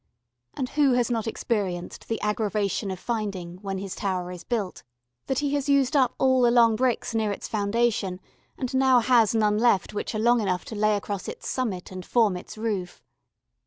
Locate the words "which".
9.93-10.15